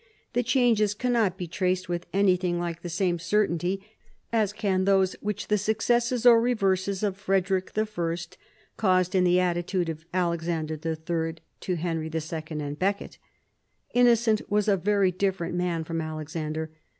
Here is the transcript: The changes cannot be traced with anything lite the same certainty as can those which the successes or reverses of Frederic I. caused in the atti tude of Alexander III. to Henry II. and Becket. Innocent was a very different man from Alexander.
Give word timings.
The 0.33 0.41
changes 0.41 0.95
cannot 0.95 1.37
be 1.37 1.45
traced 1.47 1.87
with 1.87 2.07
anything 2.11 2.57
lite 2.57 2.81
the 2.81 2.89
same 2.89 3.19
certainty 3.19 3.85
as 4.33 4.51
can 4.51 4.85
those 4.85 5.13
which 5.21 5.47
the 5.47 5.59
successes 5.59 6.25
or 6.25 6.41
reverses 6.41 7.03
of 7.03 7.15
Frederic 7.17 7.71
I. 7.77 8.17
caused 8.77 9.13
in 9.13 9.25
the 9.25 9.35
atti 9.37 9.63
tude 9.63 9.89
of 9.89 10.03
Alexander 10.11 10.73
III. 10.73 11.35
to 11.59 11.75
Henry 11.75 12.09
II. 12.11 12.41
and 12.61 12.79
Becket. 12.79 13.19
Innocent 13.93 14.41
was 14.49 14.67
a 14.67 14.75
very 14.75 15.11
different 15.11 15.53
man 15.53 15.83
from 15.83 16.01
Alexander. 16.01 16.71